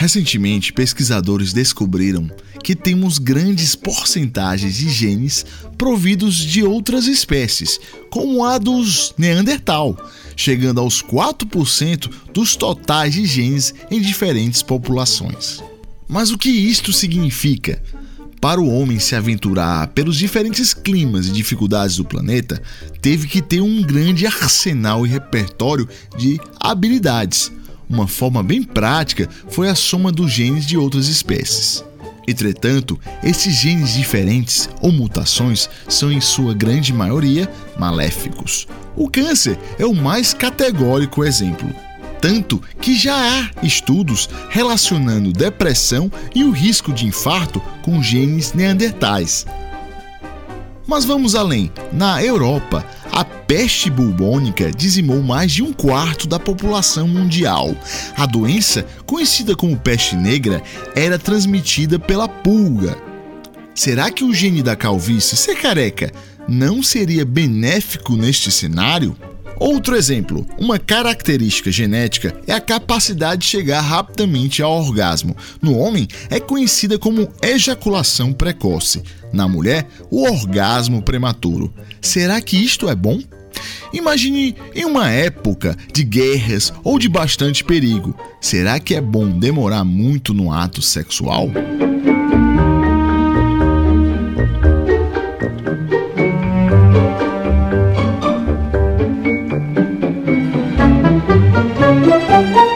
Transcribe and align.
Recentemente, 0.00 0.72
pesquisadores 0.72 1.52
descobriram 1.52 2.30
que 2.62 2.76
temos 2.76 3.18
grandes 3.18 3.74
porcentagens 3.74 4.76
de 4.76 4.88
genes 4.88 5.44
providos 5.76 6.36
de 6.36 6.62
outras 6.62 7.08
espécies, 7.08 7.80
como 8.08 8.44
a 8.44 8.58
dos 8.58 9.12
Neandertal, 9.18 9.98
chegando 10.36 10.80
aos 10.80 11.02
4% 11.02 12.12
dos 12.32 12.54
totais 12.54 13.12
de 13.14 13.26
genes 13.26 13.74
em 13.90 14.00
diferentes 14.00 14.62
populações. 14.62 15.64
Mas 16.06 16.30
o 16.30 16.38
que 16.38 16.48
isto 16.48 16.92
significa? 16.92 17.82
Para 18.40 18.60
o 18.60 18.72
homem 18.72 19.00
se 19.00 19.16
aventurar 19.16 19.88
pelos 19.88 20.16
diferentes 20.16 20.72
climas 20.72 21.26
e 21.26 21.32
dificuldades 21.32 21.96
do 21.96 22.04
planeta, 22.04 22.62
teve 23.02 23.26
que 23.26 23.42
ter 23.42 23.60
um 23.60 23.82
grande 23.82 24.28
arsenal 24.28 25.04
e 25.04 25.10
repertório 25.10 25.88
de 26.16 26.40
habilidades 26.60 27.50
uma 27.88 28.06
forma 28.06 28.42
bem 28.42 28.62
prática 28.62 29.28
foi 29.48 29.68
a 29.68 29.74
soma 29.74 30.12
dos 30.12 30.30
genes 30.30 30.66
de 30.66 30.76
outras 30.76 31.08
espécies. 31.08 31.84
Entretanto, 32.28 33.00
esses 33.22 33.54
genes 33.54 33.94
diferentes 33.94 34.68
ou 34.82 34.92
mutações 34.92 35.70
são, 35.88 36.12
em 36.12 36.20
sua 36.20 36.52
grande 36.52 36.92
maioria, 36.92 37.50
maléficos. 37.78 38.68
O 38.94 39.08
câncer 39.08 39.58
é 39.78 39.86
o 39.86 39.94
mais 39.94 40.34
categórico 40.34 41.24
exemplo. 41.24 41.74
Tanto 42.20 42.60
que 42.80 42.94
já 42.94 43.14
há 43.14 43.64
estudos 43.64 44.28
relacionando 44.50 45.32
depressão 45.32 46.12
e 46.34 46.44
o 46.44 46.50
risco 46.50 46.92
de 46.92 47.06
infarto 47.06 47.62
com 47.80 48.02
genes 48.02 48.52
neandertais. 48.52 49.46
Mas 50.86 51.04
vamos 51.04 51.34
além. 51.34 51.70
Na 51.92 52.22
Europa, 52.22 52.84
a 53.18 53.24
peste 53.24 53.90
bubônica 53.90 54.70
dizimou 54.70 55.20
mais 55.20 55.50
de 55.50 55.60
um 55.60 55.72
quarto 55.72 56.28
da 56.28 56.38
população 56.38 57.08
mundial. 57.08 57.74
A 58.16 58.24
doença, 58.26 58.86
conhecida 59.04 59.56
como 59.56 59.76
peste 59.76 60.14
negra, 60.14 60.62
era 60.94 61.18
transmitida 61.18 61.98
pela 61.98 62.28
pulga. 62.28 62.96
Será 63.74 64.08
que 64.08 64.22
o 64.22 64.32
gene 64.32 64.62
da 64.62 64.76
calvície, 64.76 65.36
ser 65.36 65.56
careca, 65.56 66.12
não 66.48 66.80
seria 66.80 67.24
benéfico 67.24 68.14
neste 68.16 68.52
cenário? 68.52 69.16
Outro 69.58 69.96
exemplo, 69.96 70.46
uma 70.58 70.78
característica 70.78 71.70
genética 71.70 72.34
é 72.46 72.52
a 72.52 72.60
capacidade 72.60 73.42
de 73.42 73.48
chegar 73.48 73.80
rapidamente 73.80 74.62
ao 74.62 74.78
orgasmo. 74.78 75.36
No 75.60 75.76
homem, 75.76 76.06
é 76.30 76.38
conhecida 76.38 76.98
como 76.98 77.28
ejaculação 77.42 78.32
precoce. 78.32 79.02
Na 79.32 79.48
mulher, 79.48 79.86
o 80.10 80.22
orgasmo 80.22 81.02
prematuro. 81.02 81.72
Será 82.00 82.40
que 82.40 82.56
isto 82.56 82.88
é 82.88 82.94
bom? 82.94 83.20
Imagine 83.92 84.54
em 84.74 84.84
uma 84.84 85.10
época 85.10 85.76
de 85.92 86.04
guerras 86.04 86.72
ou 86.84 86.98
de 86.98 87.08
bastante 87.08 87.64
perigo. 87.64 88.14
Será 88.40 88.78
que 88.78 88.94
é 88.94 89.00
bom 89.00 89.28
demorar 89.28 89.84
muito 89.84 90.32
no 90.32 90.52
ato 90.52 90.80
sexual? 90.80 91.50
Música 102.38 102.67